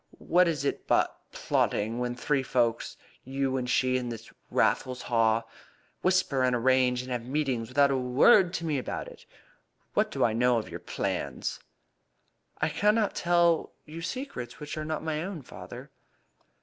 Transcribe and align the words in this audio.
What 0.17 0.47
is 0.47 0.65
it 0.65 0.87
but 0.87 1.15
plotting 1.31 1.99
when 1.99 2.15
three 2.15 2.41
folk 2.41 2.83
you 3.23 3.55
and 3.55 3.69
she 3.69 3.97
and 3.99 4.11
this 4.11 4.31
Raffles 4.49 5.03
Haw 5.03 5.43
whisper 6.01 6.41
and 6.41 6.55
arrange 6.55 7.03
and 7.03 7.11
have 7.11 7.27
meetings 7.27 7.69
without 7.69 7.91
a 7.91 7.97
word 7.97 8.51
to 8.55 8.65
me 8.65 8.79
about 8.79 9.07
it? 9.07 9.27
What 9.93 10.09
do 10.09 10.23
I 10.25 10.33
know 10.33 10.57
of 10.57 10.71
your 10.71 10.79
plans?" 10.79 11.59
"I 12.57 12.67
cannot 12.69 13.13
tell 13.13 13.73
you 13.85 14.01
secrets 14.01 14.59
which 14.59 14.75
are 14.75 14.85
not 14.85 15.03
my 15.03 15.21
own, 15.23 15.43
father." 15.43 15.91